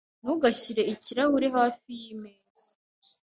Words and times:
Ntugashyire 0.21 0.81
ikirahure 0.93 1.47
hafi 1.57 1.89
yimeza. 2.01 2.67